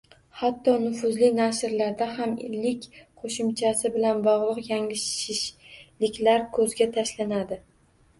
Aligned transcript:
Hatto 0.37 0.71
nufuzli 0.83 1.27
nashrlarda 1.39 2.07
ham 2.15 2.31
-lik 2.53 2.87
qoʻshimchasi 2.93 3.91
bilan 3.97 4.23
bogʻliq 4.29 4.71
yanglishliklar 4.71 6.47
koʻzga 6.57 6.89
tashlanadi 6.97 7.61